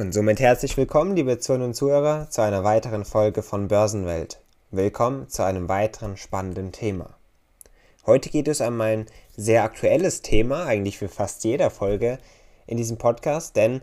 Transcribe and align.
Und 0.00 0.14
somit 0.14 0.40
herzlich 0.40 0.78
willkommen, 0.78 1.14
liebe 1.14 1.38
Zuhörerinnen 1.38 1.72
und 1.72 1.74
Zuhörer, 1.74 2.30
zu 2.30 2.40
einer 2.40 2.64
weiteren 2.64 3.04
Folge 3.04 3.42
von 3.42 3.68
Börsenwelt. 3.68 4.40
Willkommen 4.70 5.28
zu 5.28 5.42
einem 5.42 5.68
weiteren 5.68 6.16
spannenden 6.16 6.72
Thema. 6.72 7.18
Heute 8.06 8.30
geht 8.30 8.48
es 8.48 8.62
um 8.62 8.80
ein 8.80 9.04
sehr 9.36 9.62
aktuelles 9.62 10.22
Thema, 10.22 10.64
eigentlich 10.64 10.96
für 10.96 11.10
fast 11.10 11.44
jeder 11.44 11.68
Folge 11.68 12.18
in 12.66 12.78
diesem 12.78 12.96
Podcast, 12.96 13.56
denn 13.56 13.82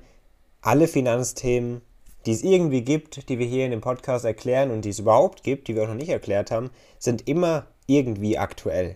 alle 0.62 0.88
Finanzthemen, 0.88 1.82
die 2.26 2.32
es 2.32 2.42
irgendwie 2.42 2.82
gibt, 2.82 3.30
die 3.30 3.38
wir 3.38 3.46
hier 3.46 3.66
in 3.66 3.72
dem 3.72 3.82
Podcast 3.82 4.26
erklären 4.26 4.72
und 4.72 4.86
die 4.86 4.90
es 4.90 4.98
überhaupt 4.98 5.44
gibt, 5.44 5.68
die 5.68 5.76
wir 5.76 5.84
auch 5.84 5.88
noch 5.88 5.94
nicht 5.94 6.10
erklärt 6.10 6.50
haben, 6.50 6.72
sind 6.98 7.28
immer 7.28 7.68
irgendwie 7.86 8.40
aktuell. 8.40 8.96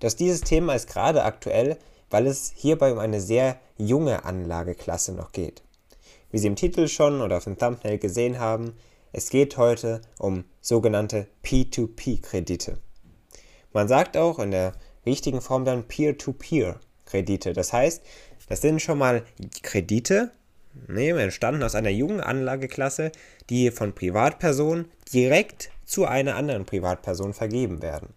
Dass 0.00 0.16
dieses 0.16 0.42
Thema 0.42 0.74
ist 0.74 0.86
gerade 0.86 1.24
aktuell, 1.24 1.78
weil 2.10 2.26
es 2.26 2.52
hierbei 2.54 2.92
um 2.92 2.98
eine 2.98 3.22
sehr 3.22 3.58
junge 3.78 4.26
Anlageklasse 4.26 5.14
noch 5.14 5.32
geht. 5.32 5.62
Wie 6.32 6.38
Sie 6.38 6.46
im 6.46 6.56
Titel 6.56 6.88
schon 6.88 7.20
oder 7.20 7.36
auf 7.36 7.44
dem 7.44 7.58
Thumbnail 7.58 7.98
gesehen 7.98 8.40
haben, 8.40 8.72
es 9.12 9.28
geht 9.28 9.58
heute 9.58 10.00
um 10.18 10.44
sogenannte 10.62 11.26
P2P-Kredite. 11.44 12.78
Man 13.74 13.86
sagt 13.86 14.16
auch 14.16 14.38
in 14.38 14.50
der 14.50 14.72
richtigen 15.04 15.42
Form 15.42 15.66
dann 15.66 15.84
Peer-to-Peer-Kredite. 15.84 17.52
Das 17.52 17.74
heißt, 17.74 18.02
das 18.48 18.62
sind 18.62 18.80
schon 18.80 18.96
mal 18.96 19.24
Kredite, 19.62 20.30
nee, 20.88 21.10
entstanden 21.10 21.62
aus 21.62 21.74
einer 21.74 21.90
jungen 21.90 22.22
Anlageklasse, 22.22 23.12
die 23.50 23.70
von 23.70 23.94
Privatpersonen 23.94 24.90
direkt 25.12 25.70
zu 25.84 26.06
einer 26.06 26.36
anderen 26.36 26.64
Privatperson 26.64 27.34
vergeben 27.34 27.82
werden. 27.82 28.14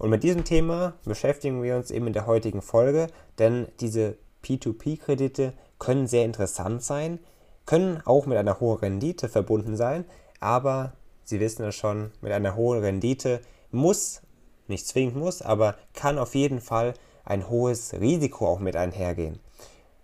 Und 0.00 0.10
mit 0.10 0.24
diesem 0.24 0.42
Thema 0.42 0.94
beschäftigen 1.04 1.62
wir 1.62 1.76
uns 1.76 1.92
eben 1.92 2.08
in 2.08 2.14
der 2.14 2.26
heutigen 2.26 2.62
Folge, 2.62 3.06
denn 3.38 3.68
diese 3.78 4.16
P2P-Kredite 4.42 5.52
können 5.82 6.06
sehr 6.06 6.24
interessant 6.24 6.80
sein, 6.84 7.18
können 7.66 8.00
auch 8.04 8.26
mit 8.26 8.38
einer 8.38 8.60
hohen 8.60 8.78
Rendite 8.78 9.28
verbunden 9.28 9.76
sein, 9.76 10.04
aber 10.38 10.92
Sie 11.24 11.40
wissen 11.40 11.64
es 11.64 11.74
schon, 11.74 12.12
mit 12.20 12.30
einer 12.30 12.54
hohen 12.54 12.78
Rendite 12.80 13.40
muss, 13.72 14.22
nicht 14.68 14.86
zwingend 14.86 15.16
muss, 15.16 15.42
aber 15.42 15.74
kann 15.92 16.20
auf 16.20 16.36
jeden 16.36 16.60
Fall 16.60 16.94
ein 17.24 17.48
hohes 17.48 17.94
Risiko 17.94 18.46
auch 18.46 18.60
mit 18.60 18.76
einhergehen. 18.76 19.40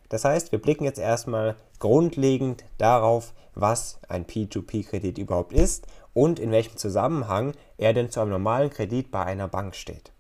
Das 0.09 0.25
heißt, 0.25 0.51
wir 0.51 0.61
blicken 0.61 0.83
jetzt 0.83 0.99
erstmal 0.99 1.55
grundlegend 1.79 2.65
darauf, 2.79 3.33
was 3.55 4.01
ein 4.09 4.27
P2P-Kredit 4.27 5.17
überhaupt 5.17 5.53
ist 5.53 5.87
und 6.13 6.41
in 6.41 6.51
welchem 6.51 6.77
Zusammenhang 6.77 7.53
er 7.77 7.93
denn 7.93 8.11
zu 8.11 8.19
einem 8.19 8.31
normalen 8.31 8.71
Kredit 8.71 9.13
bei 9.13 9.25
einer 9.25 9.47
Bank 9.47 9.77
steht. 9.77 10.11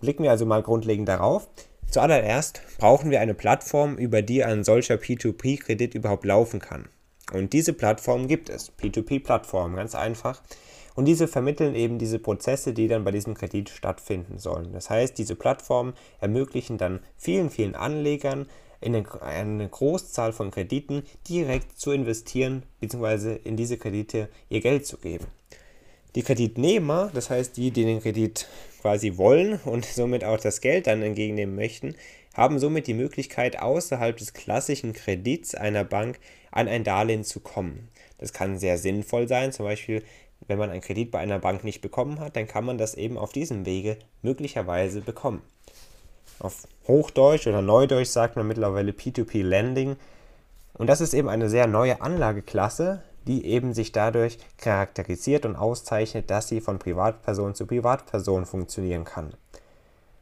Blicken 0.00 0.22
wir 0.22 0.30
also 0.30 0.46
mal 0.46 0.62
grundlegend 0.62 1.08
darauf. 1.08 1.48
Zuallererst 1.90 2.60
brauchen 2.76 3.10
wir 3.10 3.20
eine 3.20 3.34
Plattform, 3.34 3.96
über 3.96 4.20
die 4.20 4.44
ein 4.44 4.62
solcher 4.62 4.96
P2P-Kredit 4.96 5.94
überhaupt 5.94 6.26
laufen 6.26 6.60
kann. 6.60 6.88
Und 7.32 7.54
diese 7.54 7.72
Plattform 7.72 8.28
gibt 8.28 8.50
es. 8.50 8.72
P2P-Plattformen, 8.78 9.76
ganz 9.76 9.94
einfach. 9.94 10.42
Und 10.94 11.06
diese 11.06 11.28
vermitteln 11.28 11.74
eben 11.74 11.98
diese 11.98 12.18
Prozesse, 12.18 12.74
die 12.74 12.88
dann 12.88 13.04
bei 13.04 13.10
diesem 13.10 13.34
Kredit 13.34 13.70
stattfinden 13.70 14.38
sollen. 14.38 14.72
Das 14.72 14.90
heißt, 14.90 15.16
diese 15.16 15.34
Plattformen 15.34 15.94
ermöglichen 16.20 16.76
dann 16.76 17.00
vielen, 17.16 17.50
vielen 17.50 17.74
Anlegern 17.74 18.46
in 18.80 18.94
eine 18.94 19.68
Großzahl 19.68 20.32
von 20.32 20.50
Krediten 20.50 21.04
direkt 21.28 21.78
zu 21.78 21.92
investieren 21.92 22.64
bzw. 22.80 23.36
in 23.44 23.56
diese 23.56 23.78
Kredite 23.78 24.28
ihr 24.48 24.60
Geld 24.60 24.86
zu 24.86 24.98
geben. 24.98 25.26
Die 26.14 26.22
Kreditnehmer, 26.22 27.10
das 27.14 27.30
heißt 27.30 27.56
die, 27.56 27.70
die 27.70 27.84
den 27.84 28.00
Kredit 28.00 28.48
quasi 28.80 29.16
wollen 29.16 29.60
und 29.64 29.84
somit 29.94 30.24
auch 30.24 30.38
das 30.38 30.60
Geld 30.60 30.86
dann 30.86 31.02
entgegennehmen 31.02 31.54
möchten, 31.54 31.94
haben 32.34 32.58
somit 32.58 32.86
die 32.86 32.94
Möglichkeit, 32.94 33.58
außerhalb 33.60 34.16
des 34.16 34.32
klassischen 34.32 34.92
Kredits 34.92 35.54
einer 35.54 35.84
Bank 35.84 36.18
an 36.50 36.68
ein 36.68 36.84
Darlehen 36.84 37.24
zu 37.24 37.40
kommen. 37.40 37.88
Das 38.18 38.32
kann 38.32 38.58
sehr 38.58 38.78
sinnvoll 38.78 39.28
sein, 39.28 39.52
zum 39.52 39.66
Beispiel 39.66 40.02
wenn 40.46 40.58
man 40.58 40.70
einen 40.70 40.80
Kredit 40.80 41.10
bei 41.10 41.18
einer 41.18 41.38
Bank 41.38 41.64
nicht 41.64 41.80
bekommen 41.80 42.20
hat, 42.20 42.36
dann 42.36 42.46
kann 42.46 42.64
man 42.64 42.78
das 42.78 42.94
eben 42.94 43.18
auf 43.18 43.32
diesem 43.32 43.66
Wege 43.66 43.98
möglicherweise 44.22 45.00
bekommen. 45.00 45.42
Auf 46.38 46.68
Hochdeutsch 46.86 47.46
oder 47.46 47.62
Neudeutsch 47.62 48.08
sagt 48.08 48.36
man 48.36 48.46
mittlerweile 48.46 48.92
P2P 48.92 49.42
Lending. 49.42 49.96
Und 50.74 50.86
das 50.86 51.00
ist 51.00 51.12
eben 51.12 51.28
eine 51.28 51.48
sehr 51.48 51.66
neue 51.66 52.00
Anlageklasse, 52.00 53.02
die 53.26 53.46
eben 53.46 53.74
sich 53.74 53.92
dadurch 53.92 54.38
charakterisiert 54.56 55.44
und 55.44 55.56
auszeichnet, 55.56 56.30
dass 56.30 56.48
sie 56.48 56.60
von 56.60 56.78
Privatperson 56.78 57.54
zu 57.54 57.66
Privatperson 57.66 58.46
funktionieren 58.46 59.04
kann. 59.04 59.34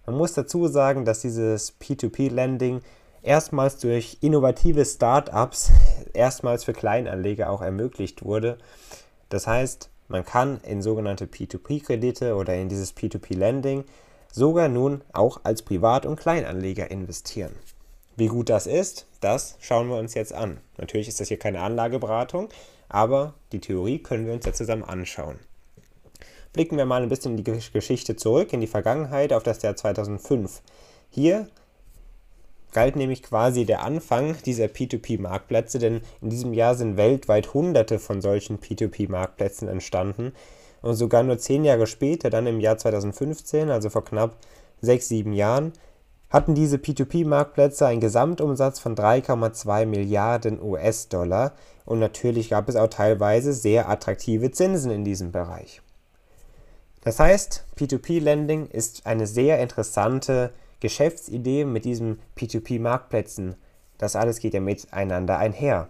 Man 0.06 0.16
muss 0.16 0.34
dazu 0.34 0.68
sagen, 0.68 1.04
dass 1.04 1.20
dieses 1.20 1.74
P2P-Lending 1.80 2.80
erstmals 3.22 3.78
durch 3.78 4.18
innovative 4.20 4.84
Startups 4.84 5.72
erstmals 6.12 6.64
für 6.64 6.72
Kleinanleger 6.72 7.50
auch 7.50 7.62
ermöglicht 7.62 8.24
wurde. 8.24 8.58
Das 9.28 9.46
heißt, 9.46 9.90
man 10.08 10.24
kann 10.24 10.60
in 10.62 10.82
sogenannte 10.82 11.26
P2P-Kredite 11.26 12.36
oder 12.36 12.54
in 12.54 12.68
dieses 12.68 12.96
P2P-Lending 12.96 13.84
sogar 14.32 14.68
nun 14.68 15.02
auch 15.12 15.40
als 15.42 15.62
Privat- 15.62 16.06
und 16.06 16.20
Kleinanleger 16.20 16.90
investieren. 16.90 17.52
Wie 18.16 18.28
gut 18.28 18.48
das 18.48 18.66
ist, 18.66 19.06
das 19.20 19.56
schauen 19.60 19.88
wir 19.88 19.96
uns 19.96 20.14
jetzt 20.14 20.32
an. 20.32 20.58
Natürlich 20.78 21.08
ist 21.08 21.20
das 21.20 21.28
hier 21.28 21.38
keine 21.38 21.60
Anlageberatung, 21.60 22.48
aber 22.88 23.34
die 23.52 23.60
Theorie 23.60 23.98
können 23.98 24.26
wir 24.26 24.34
uns 24.34 24.46
ja 24.46 24.52
zusammen 24.52 24.84
anschauen. 24.84 25.38
Blicken 26.52 26.78
wir 26.78 26.86
mal 26.86 27.02
ein 27.02 27.08
bisschen 27.08 27.36
in 27.36 27.44
die 27.44 27.70
Geschichte 27.72 28.16
zurück, 28.16 28.52
in 28.52 28.60
die 28.60 28.66
Vergangenheit, 28.66 29.32
auf 29.32 29.42
das 29.42 29.62
Jahr 29.62 29.76
2005. 29.76 30.62
Hier 31.10 31.48
galt 32.72 32.96
nämlich 32.96 33.22
quasi 33.22 33.64
der 33.64 33.82
Anfang 33.82 34.36
dieser 34.44 34.66
P2P-Marktplätze, 34.66 35.78
denn 35.78 36.00
in 36.20 36.30
diesem 36.30 36.52
Jahr 36.52 36.74
sind 36.74 36.96
weltweit 36.96 37.54
hunderte 37.54 37.98
von 37.98 38.20
solchen 38.20 38.58
P2P-Marktplätzen 38.58 39.68
entstanden. 39.68 40.32
Und 40.82 40.94
sogar 40.94 41.22
nur 41.22 41.38
zehn 41.38 41.64
Jahre 41.64 41.86
später, 41.86 42.30
dann 42.30 42.46
im 42.46 42.60
Jahr 42.60 42.78
2015, 42.78 43.70
also 43.70 43.90
vor 43.90 44.04
knapp 44.04 44.36
sechs, 44.80 45.08
sieben 45.08 45.32
Jahren, 45.32 45.72
hatten 46.28 46.54
diese 46.54 46.76
P2P-Marktplätze 46.76 47.86
einen 47.86 48.00
Gesamtumsatz 48.00 48.78
von 48.78 48.94
3,2 48.94 49.86
Milliarden 49.86 50.62
US-Dollar 50.62 51.52
und 51.86 52.00
natürlich 52.00 52.50
gab 52.50 52.68
es 52.68 52.76
auch 52.76 52.88
teilweise 52.88 53.54
sehr 53.54 53.88
attraktive 53.88 54.50
Zinsen 54.50 54.90
in 54.90 55.04
diesem 55.04 55.32
Bereich. 55.32 55.80
Das 57.02 57.20
heißt, 57.20 57.64
P2P-Lending 57.78 58.66
ist 58.66 59.06
eine 59.06 59.28
sehr 59.28 59.60
interessante 59.60 60.52
Geschäftsidee 60.80 61.64
mit 61.64 61.84
diesen 61.84 62.18
P2P-Marktplätzen. 62.36 63.54
Das 63.96 64.16
alles 64.16 64.40
geht 64.40 64.54
ja 64.54 64.60
miteinander 64.60 65.38
einher. 65.38 65.88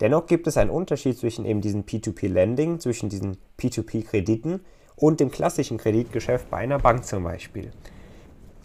Dennoch 0.00 0.26
gibt 0.26 0.46
es 0.46 0.56
einen 0.56 0.70
Unterschied 0.70 1.18
zwischen 1.18 1.44
eben 1.44 1.60
diesem 1.60 1.82
P2P-Lending, 1.82 2.78
zwischen 2.78 3.08
diesen 3.08 3.36
P2P-Krediten 3.58 4.60
und 4.96 5.18
dem 5.18 5.32
klassischen 5.32 5.78
Kreditgeschäft 5.78 6.48
bei 6.50 6.58
einer 6.58 6.78
Bank 6.78 7.04
zum 7.04 7.24
Beispiel. 7.24 7.72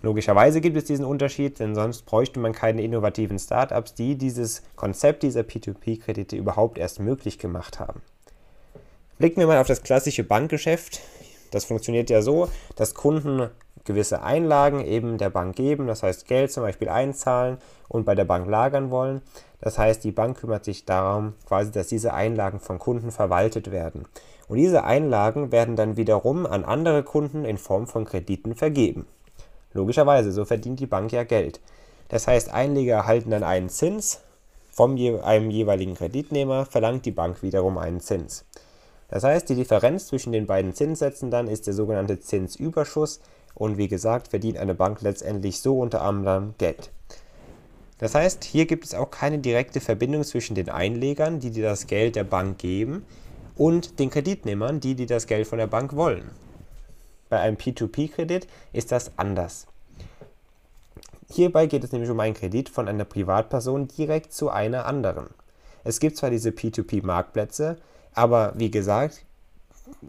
Logischerweise 0.03 0.61
gibt 0.61 0.77
es 0.77 0.85
diesen 0.85 1.05
Unterschied, 1.05 1.59
denn 1.59 1.73
sonst 1.73 2.03
bräuchte 2.05 2.39
man 2.39 2.53
keine 2.53 2.83
innovativen 2.83 3.39
Startups, 3.39 3.95
die 3.95 4.15
dieses 4.15 4.61
Konzept 4.75 5.23
dieser 5.23 5.41
P2P-Kredite 5.41 6.35
überhaupt 6.35 6.77
erst 6.77 6.99
möglich 6.99 7.39
gemacht 7.39 7.79
haben. 7.79 8.01
Blicken 9.17 9.39
wir 9.39 9.47
mal 9.47 9.59
auf 9.59 9.67
das 9.67 9.81
klassische 9.81 10.23
Bankgeschäft. 10.23 11.01
Das 11.49 11.65
funktioniert 11.65 12.09
ja 12.11 12.21
so, 12.21 12.49
dass 12.75 12.93
Kunden 12.93 13.49
gewisse 13.85 14.21
Einlagen 14.21 14.81
eben 14.85 15.17
der 15.17 15.31
Bank 15.31 15.55
geben, 15.55 15.87
das 15.87 16.03
heißt 16.03 16.27
Geld 16.27 16.51
zum 16.51 16.61
Beispiel 16.61 16.89
einzahlen 16.89 17.57
und 17.87 18.05
bei 18.05 18.13
der 18.13 18.25
Bank 18.25 18.47
lagern 18.47 18.91
wollen. 18.91 19.21
Das 19.61 19.79
heißt, 19.79 20.03
die 20.03 20.11
Bank 20.11 20.37
kümmert 20.37 20.65
sich 20.65 20.85
darum, 20.85 21.33
quasi, 21.47 21.71
dass 21.71 21.87
diese 21.87 22.13
Einlagen 22.13 22.59
von 22.59 22.77
Kunden 22.77 23.11
verwaltet 23.11 23.71
werden. 23.71 24.05
Und 24.47 24.57
diese 24.57 24.83
Einlagen 24.83 25.51
werden 25.51 25.75
dann 25.75 25.97
wiederum 25.97 26.45
an 26.45 26.63
andere 26.63 27.01
Kunden 27.03 27.43
in 27.43 27.57
Form 27.57 27.87
von 27.87 28.05
Krediten 28.05 28.55
vergeben. 28.55 29.07
Logischerweise, 29.77 30.31
so 30.31 30.43
verdient 30.43 30.79
die 30.79 30.87
Bank 30.87 31.11
ja 31.11 31.23
Geld. 31.23 31.59
Das 32.09 32.27
heißt, 32.27 32.49
Einleger 32.49 32.95
erhalten 32.95 33.29
dann 33.29 33.43
einen 33.43 33.69
Zins, 33.69 34.21
je 34.95 35.19
einem 35.19 35.51
jeweiligen 35.51 35.93
Kreditnehmer 35.93 36.65
verlangt 36.65 37.05
die 37.05 37.11
Bank 37.11 37.43
wiederum 37.43 37.77
einen 37.77 37.99
Zins. 37.99 38.43
Das 39.09 39.23
heißt, 39.23 39.47
die 39.49 39.55
Differenz 39.55 40.07
zwischen 40.07 40.31
den 40.31 40.47
beiden 40.47 40.73
Zinssätzen 40.73 41.29
dann 41.29 41.47
ist 41.47 41.67
der 41.67 41.75
sogenannte 41.75 42.19
Zinsüberschuss 42.19 43.21
und 43.53 43.77
wie 43.77 43.87
gesagt, 43.87 44.29
verdient 44.29 44.57
eine 44.57 44.73
Bank 44.73 45.01
letztendlich 45.01 45.61
so 45.61 45.79
unter 45.79 46.01
anderem 46.01 46.55
Geld. 46.57 46.91
Das 47.99 48.15
heißt, 48.15 48.43
hier 48.43 48.65
gibt 48.65 48.83
es 48.83 48.95
auch 48.95 49.11
keine 49.11 49.37
direkte 49.37 49.79
Verbindung 49.79 50.23
zwischen 50.23 50.55
den 50.55 50.69
Einlegern, 50.69 51.39
die 51.39 51.51
dir 51.51 51.63
das 51.63 51.85
Geld 51.85 52.15
der 52.15 52.23
Bank 52.23 52.57
geben, 52.57 53.05
und 53.55 53.99
den 53.99 54.09
Kreditnehmern, 54.09 54.79
die, 54.79 54.95
die 54.95 55.07
das 55.07 55.27
Geld 55.27 55.47
von 55.47 55.57
der 55.57 55.67
Bank 55.67 55.95
wollen. 55.95 56.29
Bei 57.29 57.39
einem 57.39 57.57
P2P-Kredit 57.57 58.47
ist 58.73 58.91
das 58.91 59.11
anders. 59.17 59.67
Hierbei 61.29 61.65
geht 61.67 61.83
es 61.83 61.91
nämlich 61.91 62.09
um 62.09 62.19
einen 62.19 62.35
Kredit 62.35 62.69
von 62.69 62.87
einer 62.87 63.05
Privatperson 63.05 63.87
direkt 63.87 64.31
zu 64.31 64.49
einer 64.49 64.85
anderen. 64.85 65.27
Es 65.83 65.99
gibt 65.99 66.17
zwar 66.17 66.29
diese 66.29 66.49
P2P-Marktplätze, 66.49 67.77
aber 68.13 68.53
wie 68.55 68.71
gesagt, 68.71 69.23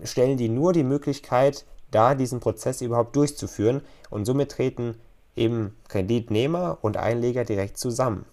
stellen 0.05 0.37
die 0.37 0.49
nur 0.49 0.73
die 0.73 0.85
Möglichkeit 0.85 1.65
dar, 1.91 2.15
diesen 2.15 2.41
Prozess 2.41 2.81
überhaupt 2.81 3.17
durchzuführen 3.17 3.82
und 4.11 4.25
somit 4.25 4.53
treten 4.53 4.94
eben 5.37 5.76
Kreditnehmer 5.88 6.79
und 6.82 6.97
Einleger 6.97 7.44
direkt 7.44 7.79
zusammen. 7.79 8.25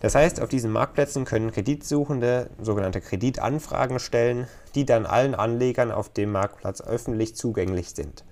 Das 0.00 0.14
heißt, 0.14 0.40
auf 0.40 0.48
diesen 0.48 0.70
Marktplätzen 0.70 1.24
können 1.24 1.50
Kreditsuchende 1.50 2.50
sogenannte 2.60 3.00
Kreditanfragen 3.00 3.98
stellen, 3.98 4.46
die 4.74 4.84
dann 4.84 5.06
allen 5.06 5.34
Anlegern 5.34 5.90
auf 5.90 6.08
dem 6.08 6.32
Marktplatz 6.32 6.80
öffentlich 6.80 7.34
zugänglich 7.34 7.90
sind. 7.90 8.24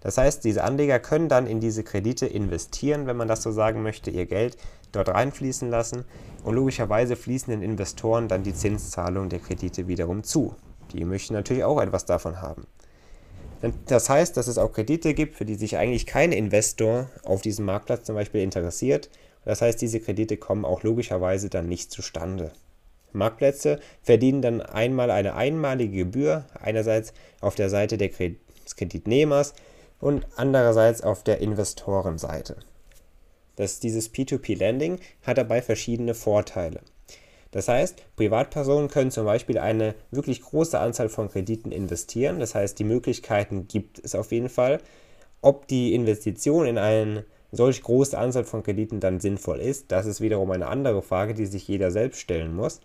Das 0.00 0.16
heißt, 0.16 0.44
diese 0.44 0.62
Anleger 0.62 1.00
können 1.00 1.28
dann 1.28 1.46
in 1.46 1.58
diese 1.60 1.82
Kredite 1.82 2.26
investieren, 2.26 3.06
wenn 3.06 3.16
man 3.16 3.28
das 3.28 3.42
so 3.42 3.50
sagen 3.50 3.82
möchte, 3.82 4.10
ihr 4.10 4.26
Geld 4.26 4.56
dort 4.92 5.08
reinfließen 5.08 5.68
lassen 5.68 6.04
und 6.44 6.54
logischerweise 6.54 7.16
fließen 7.16 7.50
den 7.50 7.62
Investoren 7.62 8.28
dann 8.28 8.44
die 8.44 8.54
Zinszahlung 8.54 9.28
der 9.28 9.40
Kredite 9.40 9.88
wiederum 9.88 10.22
zu. 10.22 10.54
Die 10.92 11.04
möchten 11.04 11.34
natürlich 11.34 11.64
auch 11.64 11.80
etwas 11.80 12.06
davon 12.06 12.40
haben. 12.40 12.66
Das 13.86 14.08
heißt, 14.08 14.36
dass 14.36 14.46
es 14.46 14.56
auch 14.56 14.72
Kredite 14.72 15.14
gibt, 15.14 15.34
für 15.34 15.44
die 15.44 15.56
sich 15.56 15.76
eigentlich 15.76 16.06
kein 16.06 16.30
Investor 16.30 17.08
auf 17.24 17.42
diesem 17.42 17.64
Marktplatz 17.64 18.04
zum 18.04 18.14
Beispiel 18.14 18.40
interessiert. 18.42 19.10
Das 19.48 19.62
heißt, 19.62 19.80
diese 19.80 19.98
Kredite 19.98 20.36
kommen 20.36 20.66
auch 20.66 20.82
logischerweise 20.82 21.48
dann 21.48 21.70
nicht 21.70 21.90
zustande. 21.90 22.52
Marktplätze 23.14 23.80
verdienen 24.02 24.42
dann 24.42 24.60
einmal 24.60 25.10
eine 25.10 25.36
einmalige 25.36 26.04
Gebühr, 26.04 26.44
einerseits 26.60 27.14
auf 27.40 27.54
der 27.54 27.70
Seite 27.70 27.96
des 27.96 28.76
Kreditnehmers 28.76 29.54
und 30.00 30.26
andererseits 30.36 31.00
auf 31.00 31.24
der 31.24 31.38
Investorenseite. 31.38 32.56
Das, 33.56 33.80
dieses 33.80 34.12
P2P-Lending 34.12 34.98
hat 35.22 35.38
dabei 35.38 35.62
verschiedene 35.62 36.12
Vorteile. 36.12 36.80
Das 37.50 37.68
heißt, 37.68 38.02
Privatpersonen 38.16 38.90
können 38.90 39.10
zum 39.10 39.24
Beispiel 39.24 39.56
eine 39.56 39.94
wirklich 40.10 40.42
große 40.42 40.78
Anzahl 40.78 41.08
von 41.08 41.30
Krediten 41.30 41.72
investieren. 41.72 42.38
Das 42.38 42.54
heißt, 42.54 42.78
die 42.78 42.84
Möglichkeiten 42.84 43.66
gibt 43.66 43.98
es 43.98 44.14
auf 44.14 44.30
jeden 44.30 44.50
Fall. 44.50 44.82
Ob 45.40 45.66
die 45.68 45.94
Investition 45.94 46.66
in 46.66 46.76
eine 46.76 47.24
solch 47.52 47.82
große 47.82 48.16
Anzahl 48.16 48.44
von 48.44 48.62
Krediten 48.62 49.00
dann 49.00 49.20
sinnvoll 49.20 49.60
ist, 49.60 49.90
das 49.90 50.06
ist 50.06 50.20
wiederum 50.20 50.50
eine 50.50 50.66
andere 50.66 51.02
Frage, 51.02 51.34
die 51.34 51.46
sich 51.46 51.66
jeder 51.66 51.90
selbst 51.90 52.20
stellen 52.20 52.54
muss. 52.54 52.80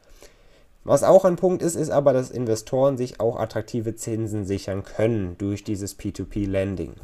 Was 0.86 1.04
auch 1.04 1.24
ein 1.24 1.38
Punkt 1.38 1.62
ist, 1.62 1.75
ist 1.75 1.92
aber, 1.92 2.12
dass 2.12 2.30
Investoren 2.30 2.98
sich 2.98 3.19
auch 3.19 3.39
attraktive 3.39 3.95
Zinsen 3.95 4.45
sichern 4.45 4.83
können 4.83 5.38
durch 5.38 5.63
dieses 5.63 5.98
P2P-Lending. 5.98 6.95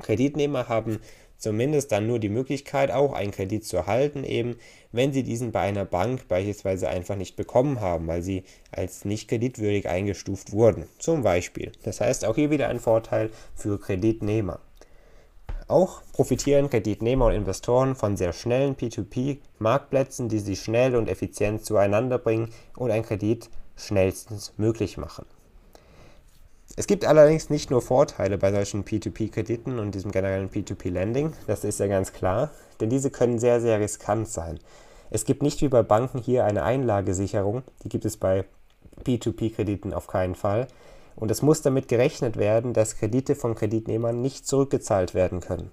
Kreditnehmer 0.00 0.68
haben 0.68 1.00
zumindest 1.36 1.92
dann 1.92 2.06
nur 2.06 2.18
die 2.18 2.28
Möglichkeit, 2.28 2.90
auch 2.90 3.12
einen 3.12 3.30
Kredit 3.30 3.64
zu 3.64 3.76
erhalten, 3.76 4.24
eben 4.24 4.56
wenn 4.90 5.12
sie 5.12 5.22
diesen 5.22 5.52
bei 5.52 5.60
einer 5.60 5.84
Bank 5.84 6.28
beispielsweise 6.28 6.88
einfach 6.88 7.16
nicht 7.16 7.36
bekommen 7.36 7.80
haben, 7.80 8.06
weil 8.06 8.22
sie 8.22 8.44
als 8.72 9.04
nicht 9.04 9.28
kreditwürdig 9.28 9.88
eingestuft 9.88 10.52
wurden, 10.52 10.86
zum 10.98 11.22
Beispiel. 11.22 11.72
Das 11.82 12.00
heißt 12.00 12.24
auch 12.24 12.34
hier 12.34 12.50
wieder 12.50 12.68
ein 12.68 12.80
Vorteil 12.80 13.30
für 13.54 13.78
Kreditnehmer. 13.78 14.60
Auch 15.68 16.00
profitieren 16.12 16.70
Kreditnehmer 16.70 17.26
und 17.26 17.34
Investoren 17.34 17.94
von 17.94 18.16
sehr 18.16 18.32
schnellen 18.32 18.74
P2P-Marktplätzen, 18.74 20.30
die 20.30 20.38
sie 20.38 20.56
schnell 20.56 20.96
und 20.96 21.08
effizient 21.08 21.64
zueinander 21.64 22.18
bringen 22.18 22.48
und 22.76 22.90
einen 22.90 23.04
Kredit 23.04 23.50
schnellstens 23.76 24.54
möglich 24.56 24.96
machen. 24.96 25.26
Es 26.76 26.86
gibt 26.86 27.04
allerdings 27.04 27.50
nicht 27.50 27.70
nur 27.70 27.82
Vorteile 27.82 28.38
bei 28.38 28.50
solchen 28.50 28.84
P2P-Krediten 28.84 29.78
und 29.78 29.94
diesem 29.94 30.10
generellen 30.10 30.48
P2P-Lending, 30.48 31.34
das 31.46 31.64
ist 31.64 31.80
ja 31.80 31.86
ganz 31.86 32.12
klar, 32.12 32.50
denn 32.80 32.88
diese 32.88 33.10
können 33.10 33.38
sehr, 33.38 33.60
sehr 33.60 33.78
riskant 33.78 34.28
sein. 34.28 34.58
Es 35.10 35.24
gibt 35.24 35.42
nicht 35.42 35.60
wie 35.60 35.68
bei 35.68 35.82
Banken 35.82 36.18
hier 36.18 36.44
eine 36.44 36.62
Einlagesicherung, 36.62 37.62
die 37.82 37.88
gibt 37.88 38.04
es 38.04 38.16
bei 38.16 38.44
P2P-Krediten 39.04 39.92
auf 39.92 40.06
keinen 40.06 40.34
Fall. 40.34 40.66
Und 41.18 41.32
es 41.32 41.42
muss 41.42 41.62
damit 41.62 41.88
gerechnet 41.88 42.36
werden, 42.36 42.72
dass 42.72 42.96
Kredite 42.96 43.34
von 43.34 43.56
Kreditnehmern 43.56 44.22
nicht 44.22 44.46
zurückgezahlt 44.46 45.14
werden 45.14 45.40
können. 45.40 45.72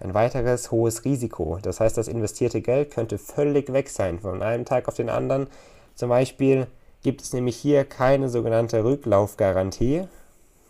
Ein 0.00 0.12
weiteres 0.12 0.70
hohes 0.70 1.06
Risiko, 1.06 1.58
das 1.62 1.80
heißt, 1.80 1.96
das 1.96 2.08
investierte 2.08 2.60
Geld 2.60 2.90
könnte 2.90 3.16
völlig 3.16 3.72
weg 3.72 3.88
sein 3.88 4.18
von 4.20 4.42
einem 4.42 4.66
Tag 4.66 4.88
auf 4.88 4.94
den 4.94 5.08
anderen. 5.08 5.46
Zum 5.94 6.10
Beispiel 6.10 6.66
gibt 7.02 7.22
es 7.22 7.32
nämlich 7.32 7.56
hier 7.56 7.84
keine 7.84 8.28
sogenannte 8.28 8.84
Rücklaufgarantie, 8.84 10.08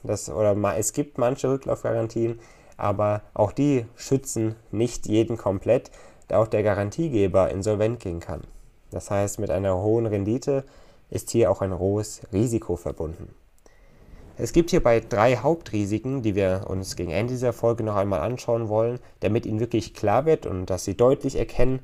das, 0.05 0.31
oder 0.31 0.57
es 0.77 0.93
gibt 0.93 1.19
manche 1.19 1.51
Rücklaufgarantien, 1.51 2.39
aber 2.77 3.23
auch 3.35 3.51
die 3.51 3.87
schützen 3.97 4.55
nicht 4.71 5.07
jeden 5.07 5.37
komplett, 5.37 5.91
da 6.29 6.39
auch 6.41 6.49
der 6.49 6.63
Garantiegeber 6.63 7.51
insolvent 7.51 7.99
gehen 7.99 8.21
kann. 8.21 8.43
Das 8.91 9.11
heißt, 9.11 9.41
mit 9.41 9.51
einer 9.51 9.83
hohen 9.83 10.07
Rendite 10.07 10.65
ist 11.11 11.31
hier 11.31 11.51
auch 11.51 11.61
ein 11.61 11.77
hohes 11.77 12.21
Risiko 12.33 12.77
verbunden. 12.77 13.35
Es 14.39 14.53
gibt 14.53 14.71
hierbei 14.71 15.01
drei 15.01 15.37
Hauptrisiken, 15.37 16.23
die 16.23 16.35
wir 16.35 16.65
uns 16.69 16.97
gegen 16.97 17.11
Ende 17.11 17.33
dieser 17.35 17.53
Folge 17.53 17.85
noch 17.85 17.97
einmal 17.97 18.21
anschauen 18.21 18.69
wollen, 18.69 18.99
damit 19.21 19.47
Ihnen 19.47 19.61
wirklich 19.61 19.95
klar 19.95 20.25
wird 20.25 20.47
und 20.47 20.67
dass 20.67 20.85
Sie 20.85 20.97
deutlich 20.97 21.37
erkennen, 21.37 21.81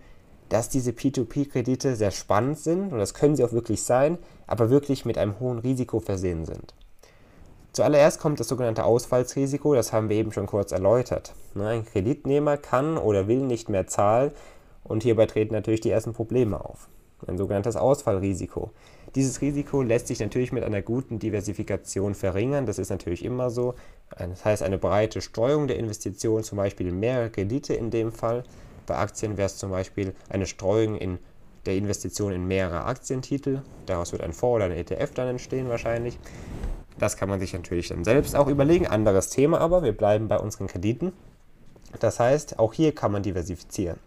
dass 0.49 0.69
diese 0.69 0.93
P2P-Kredite 0.93 1.95
sehr 1.95 2.11
spannend 2.11 2.59
sind 2.59 2.93
und 2.93 2.99
das 2.99 3.15
können 3.15 3.37
sie 3.37 3.45
auch 3.45 3.53
wirklich 3.53 3.83
sein, 3.83 4.19
aber 4.47 4.71
wirklich 4.71 5.05
mit 5.05 5.19
einem 5.19 5.39
hohen 5.41 5.59
Risiko 5.59 6.01
versehen 6.01 6.45
sind. 6.45 6.75
Zuallererst 7.73 8.19
kommt 8.19 8.41
das 8.41 8.49
sogenannte 8.49 8.85
Ausfallsrisiko, 8.85 9.75
das 9.75 9.93
haben 9.93 10.09
wir 10.09 10.17
eben 10.17 10.33
schon 10.33 10.47
kurz 10.47 10.73
erläutert. 10.73 11.35
Ne, 11.55 11.69
ein 11.69 11.85
Kreditnehmer 11.85 12.57
kann 12.57 12.97
oder 12.97 13.29
will 13.29 13.43
nicht 13.43 13.69
mehr 13.69 13.87
zahlen 13.87 14.33
und 14.85 15.03
hierbei 15.03 15.27
treten 15.27 15.55
natürlich 15.55 15.81
die 15.81 15.91
ersten 15.91 16.15
Probleme 16.15 16.65
auf. 16.65 16.89
Ein 17.27 17.39
sogenanntes 17.39 17.77
Ausfallrisiko. 17.77 18.71
Dieses 19.15 19.41
Risiko 19.41 19.83
lässt 19.83 20.07
sich 20.07 20.21
natürlich 20.21 20.53
mit 20.53 20.65
einer 20.65 20.83
guten 20.83 21.19
Diversifikation 21.19 22.15
verringern. 22.15 22.67
Das 22.67 22.79
ist 22.79 22.91
natürlich 22.91 23.25
immer 23.25 23.51
so. 23.51 23.75
Das 24.17 24.45
heißt, 24.45 24.63
eine 24.63 24.79
breite 24.79 25.21
Streuung 25.21 25.67
der 25.67 25.79
Investitionen, 25.79 26.45
zum 26.45 26.57
Beispiel 26.57 26.93
mehrere 26.93 27.31
Kredite 27.31 27.75
in 27.75 27.91
dem 27.91 28.13
Fall. 28.13 28.45
Bei 28.87 28.97
Aktien 28.97 29.37
wäre 29.37 29.47
es 29.47 29.57
zum 29.57 29.71
Beispiel 29.71 30.15
eine 30.29 30.47
Streuung 30.47 30.97
in 30.97 31.19
der 31.67 31.77
Investition 31.77 32.33
in 32.33 32.47
mehrere 32.47 32.85
Aktientitel. 32.85 33.63
Daraus 33.87 34.13
wird 34.13 34.23
ein 34.23 34.33
Fonds 34.33 34.57
oder 34.57 34.67
ein 34.67 34.73
ETF 34.73 35.13
dann 35.15 35.29
entstehen 35.29 35.69
wahrscheinlich. 35.69 36.19
Das 36.99 37.17
kann 37.17 37.29
man 37.29 37.41
sich 37.41 37.53
natürlich 37.53 37.89
dann 37.89 38.05
selbst 38.05 38.35
auch 38.35 38.49
überlegen. 38.49 38.87
Anderes 38.87 39.31
Thema 39.31 39.61
aber, 39.61 39.83
wir 39.83 39.97
bleiben 39.97 40.29
bei 40.29 40.39
unseren 40.39 40.67
Krediten. 40.67 41.13
Das 42.01 42.21
heißt, 42.21 42.59
auch 42.59 42.73
hier 42.73 42.95
kann 42.95 43.13
man 43.13 43.23
diversifizieren. 43.23 43.99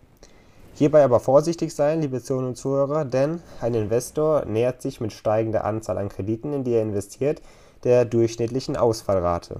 Hierbei 0.73 1.03
aber 1.03 1.19
vorsichtig 1.19 1.75
sein, 1.75 2.01
liebe 2.01 2.23
Zuhörer 2.23 2.47
und 2.47 2.57
Zuhörer, 2.57 3.05
denn 3.05 3.41
ein 3.59 3.73
Investor 3.73 4.45
nähert 4.45 4.81
sich 4.81 5.01
mit 5.01 5.13
steigender 5.13 5.63
Anzahl 5.63 5.97
an 5.97 6.09
Krediten, 6.09 6.53
in 6.53 6.63
die 6.63 6.73
er 6.73 6.81
investiert, 6.81 7.41
der 7.83 8.05
durchschnittlichen 8.05 8.77
Ausfallrate. 8.77 9.59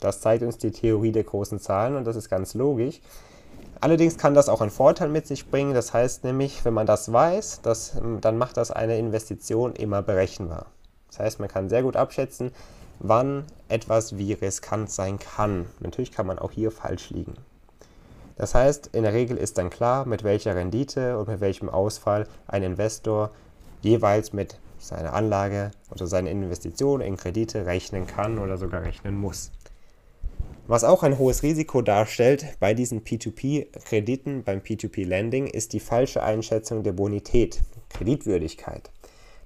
Das 0.00 0.20
zeigt 0.20 0.42
uns 0.42 0.58
die 0.58 0.70
Theorie 0.70 1.12
der 1.12 1.24
großen 1.24 1.58
Zahlen 1.58 1.96
und 1.96 2.06
das 2.06 2.16
ist 2.16 2.28
ganz 2.28 2.54
logisch. 2.54 3.00
Allerdings 3.80 4.18
kann 4.18 4.34
das 4.34 4.48
auch 4.48 4.60
einen 4.60 4.70
Vorteil 4.70 5.08
mit 5.08 5.26
sich 5.26 5.50
bringen. 5.50 5.74
Das 5.74 5.92
heißt 5.92 6.24
nämlich, 6.24 6.64
wenn 6.64 6.74
man 6.74 6.86
das 6.86 7.12
weiß, 7.12 7.60
das, 7.62 7.96
dann 8.20 8.36
macht 8.36 8.56
das 8.56 8.70
eine 8.70 8.98
Investition 8.98 9.74
immer 9.74 10.02
berechenbar. 10.02 10.66
Das 11.08 11.20
heißt, 11.20 11.40
man 11.40 11.48
kann 11.48 11.68
sehr 11.68 11.82
gut 11.82 11.96
abschätzen, 11.96 12.52
wann 12.98 13.44
etwas 13.68 14.18
wie 14.18 14.32
riskant 14.32 14.90
sein 14.90 15.18
kann. 15.18 15.66
Natürlich 15.80 16.12
kann 16.12 16.26
man 16.26 16.38
auch 16.38 16.50
hier 16.50 16.70
falsch 16.70 17.10
liegen. 17.10 17.34
Das 18.38 18.54
heißt, 18.54 18.90
in 18.92 19.02
der 19.02 19.12
Regel 19.12 19.36
ist 19.36 19.58
dann 19.58 19.68
klar, 19.68 20.06
mit 20.06 20.22
welcher 20.22 20.54
Rendite 20.54 21.18
und 21.18 21.28
mit 21.28 21.40
welchem 21.40 21.68
Ausfall 21.68 22.26
ein 22.46 22.62
Investor 22.62 23.30
jeweils 23.82 24.32
mit 24.32 24.58
seiner 24.78 25.12
Anlage 25.12 25.72
oder 25.90 26.06
seiner 26.06 26.30
Investition 26.30 27.00
in 27.00 27.16
Kredite 27.16 27.66
rechnen 27.66 28.06
kann 28.06 28.38
oder 28.38 28.56
sogar 28.56 28.82
rechnen 28.82 29.16
muss. 29.16 29.50
Was 30.68 30.84
auch 30.84 31.02
ein 31.02 31.18
hohes 31.18 31.42
Risiko 31.42 31.82
darstellt 31.82 32.46
bei 32.60 32.74
diesen 32.74 33.02
P2P-Krediten, 33.02 34.44
beim 34.44 34.60
P2P-Lending, 34.60 35.46
ist 35.46 35.72
die 35.72 35.80
falsche 35.80 36.22
Einschätzung 36.22 36.84
der 36.84 36.92
Bonität, 36.92 37.62
Kreditwürdigkeit. 37.88 38.90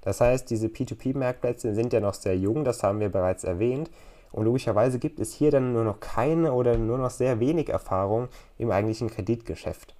Das 0.01 0.21
heißt, 0.21 0.49
diese 0.49 0.67
P2P-Marktplätze 0.67 1.73
sind 1.73 1.93
ja 1.93 2.01
noch 2.01 2.13
sehr 2.13 2.37
jung, 2.37 2.63
das 2.63 2.83
haben 2.83 2.99
wir 2.99 3.09
bereits 3.09 3.43
erwähnt. 3.43 3.89
Und 4.33 4.45
logischerweise 4.45 4.99
gibt 4.99 5.19
es 5.19 5.31
hier 5.31 5.51
dann 5.51 5.71
nur 5.71 5.83
noch 5.83 5.99
keine 5.99 6.53
oder 6.53 6.75
nur 6.77 6.97
noch 6.97 7.11
sehr 7.11 7.39
wenig 7.39 7.69
Erfahrung 7.69 8.27
im 8.57 8.71
eigentlichen 8.71 9.09
Kreditgeschäft. 9.09 9.95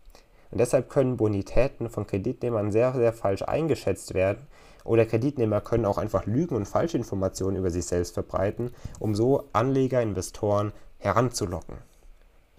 Und 0.51 0.57
deshalb 0.59 0.89
können 0.89 1.17
Bonitäten 1.17 1.89
von 1.89 2.05
Kreditnehmern 2.05 2.71
sehr, 2.71 2.93
sehr 2.93 3.13
falsch 3.13 3.43
eingeschätzt 3.43 4.13
werden. 4.15 4.47
Oder 4.83 5.05
Kreditnehmer 5.05 5.61
können 5.61 5.85
auch 5.85 5.97
einfach 5.97 6.25
Lügen 6.25 6.55
und 6.55 6.67
Falschinformationen 6.67 7.57
über 7.57 7.69
sich 7.69 7.85
selbst 7.85 8.15
verbreiten, 8.15 8.71
um 8.99 9.15
so 9.15 9.45
Anleger, 9.53 10.01
Investoren 10.01 10.73
heranzulocken. 10.97 11.77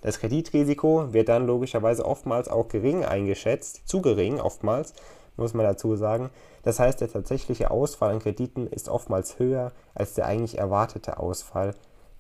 Das 0.01 0.21
Kreditrisiko 0.21 1.13
wird 1.13 1.29
dann 1.29 1.47
logischerweise 1.47 2.05
oftmals 2.05 2.49
auch 2.49 2.69
gering 2.69 3.05
eingeschätzt, 3.05 3.89
zu 3.89 4.01
gering 4.01 4.39
oftmals, 4.39 4.95
muss 5.37 5.55
man 5.55 5.67
dazu 5.67 5.97
sagen. 5.97 6.31
Das 6.63 6.79
heißt, 6.79 7.01
der 7.01 7.11
tatsächliche 7.11 7.71
Ausfall 7.71 8.13
an 8.13 8.21
Krediten 8.21 8.67
ist 8.67 8.89
oftmals 8.89 9.39
höher 9.39 9.73
als 9.95 10.15
der 10.15 10.27
eigentlich 10.27 10.59
erwartete 10.59 11.19
Ausfall, 11.19 11.75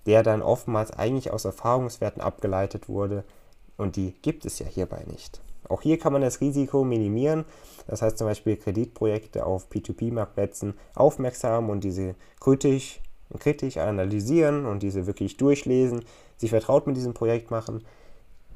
der 0.06 0.22
dann 0.22 0.42
oftmals 0.42 0.92
eigentlich 0.92 1.30
aus 1.30 1.44
Erfahrungswerten 1.44 2.20
abgeleitet 2.22 2.88
wurde 2.88 3.24
und 3.76 3.96
die 3.96 4.12
gibt 4.22 4.44
es 4.44 4.58
ja 4.58 4.66
hierbei 4.66 5.04
nicht. 5.06 5.40
Auch 5.68 5.82
hier 5.82 5.98
kann 5.98 6.12
man 6.12 6.22
das 6.22 6.40
Risiko 6.40 6.84
minimieren. 6.84 7.44
Das 7.86 8.02
heißt 8.02 8.18
zum 8.18 8.26
Beispiel 8.26 8.56
Kreditprojekte 8.56 9.46
auf 9.46 9.70
P2P-Marktplätzen 9.70 10.74
aufmerksam 10.94 11.70
und 11.70 11.84
diese 11.84 12.14
kritisch, 12.40 13.00
kritisch 13.38 13.78
analysieren 13.78 14.66
und 14.66 14.82
diese 14.82 15.06
wirklich 15.06 15.36
durchlesen, 15.36 16.04
sich 16.36 16.50
vertraut 16.50 16.86
mit 16.86 16.96
diesem 16.96 17.14
Projekt 17.14 17.50
machen. 17.50 17.84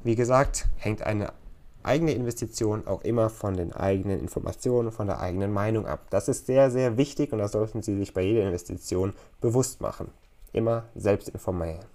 Wie 0.03 0.15
gesagt, 0.15 0.67
hängt 0.77 1.01
eine 1.01 1.33
eigene 1.83 2.11
Investition 2.11 2.87
auch 2.87 3.01
immer 3.01 3.29
von 3.29 3.55
den 3.55 3.73
eigenen 3.73 4.19
Informationen, 4.19 4.91
von 4.91 5.07
der 5.07 5.19
eigenen 5.19 5.51
Meinung 5.51 5.85
ab. 5.85 6.07
Das 6.09 6.27
ist 6.27 6.45
sehr, 6.45 6.71
sehr 6.71 6.97
wichtig 6.97 7.31
und 7.31 7.39
das 7.39 7.53
sollten 7.53 7.81
Sie 7.81 7.97
sich 7.97 8.13
bei 8.13 8.21
jeder 8.21 8.47
Investition 8.47 9.13
bewusst 9.41 9.81
machen. 9.81 10.11
Immer 10.51 10.85
selbst 10.95 11.29
informieren. 11.29 11.85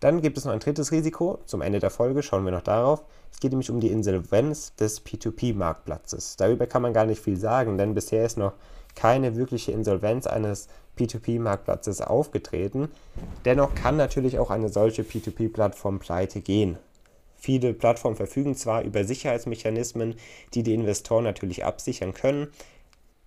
Dann 0.00 0.20
gibt 0.20 0.36
es 0.36 0.44
noch 0.44 0.52
ein 0.52 0.58
drittes 0.58 0.90
Risiko. 0.90 1.38
Zum 1.46 1.62
Ende 1.62 1.78
der 1.78 1.90
Folge 1.90 2.22
schauen 2.22 2.44
wir 2.44 2.50
noch 2.50 2.62
darauf. 2.62 3.04
Es 3.30 3.38
geht 3.38 3.52
nämlich 3.52 3.70
um 3.70 3.78
die 3.78 3.90
Insolvenz 3.90 4.74
des 4.74 5.04
P2P-Marktplatzes. 5.04 6.36
Darüber 6.36 6.66
kann 6.66 6.82
man 6.82 6.92
gar 6.92 7.06
nicht 7.06 7.22
viel 7.22 7.36
sagen, 7.36 7.78
denn 7.78 7.94
bisher 7.94 8.26
ist 8.26 8.36
noch 8.36 8.52
keine 8.96 9.36
wirkliche 9.36 9.72
Insolvenz 9.72 10.26
eines 10.26 10.68
P2P-Marktplatzes 10.98 12.02
aufgetreten. 12.02 12.88
Dennoch 13.44 13.74
kann 13.74 13.96
natürlich 13.96 14.38
auch 14.38 14.50
eine 14.50 14.68
solche 14.68 15.02
P2P-Plattform 15.02 16.00
pleite 16.00 16.40
gehen. 16.40 16.78
Viele 17.42 17.74
Plattformen 17.74 18.14
verfügen 18.14 18.54
zwar 18.54 18.84
über 18.84 19.02
Sicherheitsmechanismen, 19.02 20.14
die 20.54 20.62
die 20.62 20.74
Investoren 20.74 21.24
natürlich 21.24 21.64
absichern 21.64 22.14
können, 22.14 22.46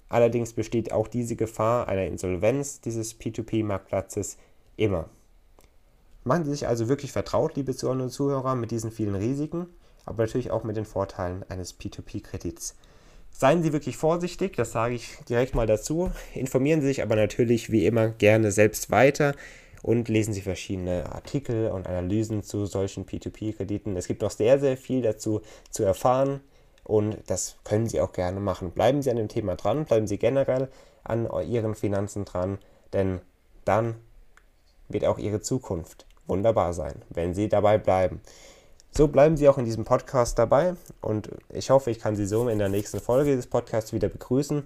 allerdings 0.08 0.54
besteht 0.54 0.94
auch 0.94 1.10
diese 1.10 1.36
Gefahr 1.36 1.90
einer 1.90 2.06
Insolvenz 2.06 2.80
dieses 2.80 3.20
P2P-Marktplatzes 3.20 4.38
immer. 4.78 5.10
Machen 6.24 6.46
Sie 6.46 6.52
sich 6.52 6.66
also 6.66 6.88
wirklich 6.88 7.12
vertraut, 7.12 7.58
liebe 7.58 7.76
Zuhörer 7.76 8.04
und 8.04 8.10
Zuhörer, 8.10 8.56
mit 8.56 8.72
diesen 8.72 8.90
vielen 8.90 9.16
Risiken, 9.16 9.68
aber 10.06 10.24
natürlich 10.24 10.50
auch 10.50 10.64
mit 10.64 10.78
den 10.78 10.86
Vorteilen 10.86 11.44
eines 11.50 11.78
P2P-Kredits. 11.78 12.76
Seien 13.32 13.64
Sie 13.64 13.74
wirklich 13.74 13.98
vorsichtig, 13.98 14.56
das 14.56 14.72
sage 14.72 14.96
ich 14.96 15.18
direkt 15.28 15.56
mal 15.56 15.68
dazu. 15.68 16.10
Informieren 16.34 16.80
Sie 16.80 16.88
sich 16.88 17.04
aber 17.04 17.18
natürlich 17.18 17.70
wie 17.70 17.86
immer 17.86 18.08
gerne 18.12 18.54
selbst 18.54 18.92
weiter 18.92 19.36
und 19.86 20.10
lesen 20.10 20.34
Sie 20.34 20.42
verschiedene 20.42 21.06
Artikel 21.14 21.70
und 21.70 21.86
Analysen 21.86 22.42
zu 22.42 22.66
solchen 22.66 23.06
P2P-Krediten. 23.06 23.96
Es 23.96 24.08
gibt 24.08 24.24
noch 24.24 24.32
sehr, 24.32 24.60
sehr 24.60 24.78
viel 24.78 25.04
dazu 25.04 25.42
zu 25.70 25.84
erfahren 25.84 26.42
und 26.84 27.18
das 27.28 27.58
können 27.64 27.86
Sie 27.86 28.02
auch 28.02 28.12
gerne 28.12 28.40
machen. 28.40 28.72
Bleiben 28.72 29.04
Sie 29.04 29.12
an 29.12 29.18
dem 29.18 29.28
Thema 29.28 29.56
dran, 29.56 29.86
bleiben 29.86 30.08
Sie 30.08 30.18
generell 30.18 30.70
an 31.04 31.30
Ihren 31.48 31.76
Finanzen 31.76 32.26
dran, 32.26 32.58
denn 32.94 33.22
dann 33.64 33.94
wird 34.90 35.06
auch 35.06 35.20
Ihre 35.20 35.42
Zukunft 35.42 36.08
wunderbar 36.26 36.74
sein, 36.74 37.04
wenn 37.10 37.36
Sie 37.36 37.48
dabei 37.48 37.78
bleiben. 37.78 38.22
So 38.90 39.08
bleiben 39.08 39.38
Sie 39.38 39.48
auch 39.48 39.60
in 39.60 39.66
diesem 39.66 39.84
Podcast 39.84 40.40
dabei 40.40 40.74
und 41.02 41.30
ich 41.54 41.70
hoffe, 41.70 41.92
ich 41.92 42.00
kann 42.00 42.16
Sie 42.16 42.26
so 42.26 42.50
in 42.50 42.58
der 42.58 42.70
nächsten 42.70 43.00
Folge 43.00 43.36
des 43.36 43.46
Podcasts 43.46 43.94
wieder 43.94 44.10
begrüßen. 44.10 44.66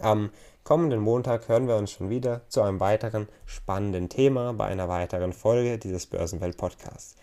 Am 0.00 0.30
kommenden 0.64 1.00
Montag 1.00 1.48
hören 1.48 1.68
wir 1.68 1.76
uns 1.76 1.92
schon 1.92 2.10
wieder 2.10 2.42
zu 2.48 2.62
einem 2.62 2.80
weiteren 2.80 3.28
spannenden 3.44 4.08
Thema 4.08 4.52
bei 4.52 4.66
einer 4.66 4.88
weiteren 4.88 5.32
Folge 5.32 5.78
dieses 5.78 6.06
Börsenwelt 6.06 6.56
Podcasts. 6.56 7.16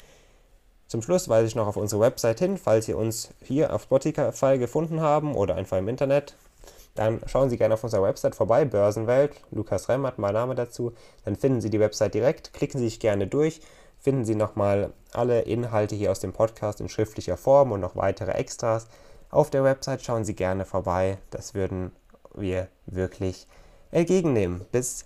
Zum 0.88 1.02
Schluss 1.02 1.28
weise 1.28 1.48
ich 1.48 1.56
noch 1.56 1.68
auf 1.68 1.78
unsere 1.78 2.02
Website 2.02 2.40
hin, 2.40 2.58
falls 2.58 2.86
Sie 2.86 2.94
uns 2.94 3.30
hier 3.42 3.74
auf 3.74 3.84
Spotify 3.84 4.58
gefunden 4.58 5.02
haben 5.02 5.36
oder 5.36 5.56
einfach 5.56 5.78
im 5.78 5.88
Internet 5.88 6.36
dann 6.96 7.22
schauen 7.26 7.50
Sie 7.50 7.58
gerne 7.58 7.74
auf 7.74 7.84
unserer 7.84 8.04
Website 8.04 8.36
vorbei, 8.36 8.66
Börsenwelt, 8.66 9.42
Lukas 9.52 9.90
Remmert, 9.90 10.20
mein 10.20 10.34
Name 10.34 10.54
dazu. 10.54 10.94
Dann 11.26 11.36
finden 11.36 11.62
Sie 11.62 11.70
die 11.70 11.80
Website 11.80 12.14
direkt, 12.14 12.54
klicken 12.54 12.80
Sie 12.80 12.86
sich 12.86 13.00
gerne 13.00 13.26
durch, 13.26 13.62
finden 14.00 14.26
Sie 14.26 14.36
nochmal 14.36 14.94
alle 15.12 15.42
Inhalte 15.42 15.96
hier 15.96 16.12
aus 16.12 16.20
dem 16.20 16.34
Podcast 16.34 16.82
in 16.82 16.90
schriftlicher 16.90 17.38
Form 17.38 17.72
und 17.72 17.80
noch 17.80 17.96
weitere 17.96 18.32
Extras. 18.32 18.88
Auf 19.32 19.50
der 19.50 19.64
Website 19.64 20.04
schauen 20.04 20.26
Sie 20.26 20.36
gerne 20.36 20.66
vorbei, 20.66 21.18
das 21.32 21.56
würden 21.56 21.92
wir 22.36 22.68
wirklich 22.86 23.48
entgegennehmen. 23.92 24.66
Bis 24.72 25.06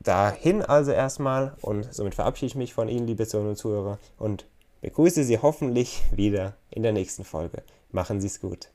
dahin 0.00 0.62
also 0.62 0.92
erstmal 0.92 1.56
und 1.62 1.92
somit 1.92 2.14
verabschiede 2.14 2.48
ich 2.48 2.54
mich 2.54 2.74
von 2.74 2.88
Ihnen, 2.88 3.06
liebe 3.06 3.26
Zuhörer 3.26 3.50
und 3.50 3.56
Zuhörer, 3.56 3.98
und 4.18 4.46
begrüße 4.80 5.24
Sie 5.24 5.38
hoffentlich 5.38 6.02
wieder 6.12 6.54
in 6.70 6.82
der 6.82 6.92
nächsten 6.92 7.24
Folge. 7.24 7.62
Machen 7.90 8.20
Sie 8.20 8.26
es 8.26 8.40
gut. 8.40 8.70